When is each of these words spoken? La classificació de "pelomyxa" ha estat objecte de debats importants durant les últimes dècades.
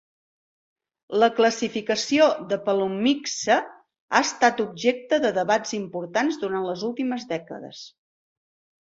La 1.23 1.29
classificació 1.39 2.29
de 2.55 2.59
"pelomyxa" 2.71 3.59
ha 3.67 4.25
estat 4.31 4.65
objecte 4.67 5.23
de 5.29 5.35
debats 5.39 5.79
importants 5.83 6.45
durant 6.47 6.69
les 6.73 6.91
últimes 6.93 7.33
dècades. 7.39 7.89